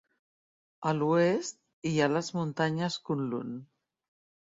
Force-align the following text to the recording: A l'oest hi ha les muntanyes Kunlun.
A 0.91 0.93
l'oest 0.99 1.59
hi 1.89 1.91
ha 1.99 2.07
les 2.13 2.31
muntanyes 2.39 2.97
Kunlun. 3.11 3.53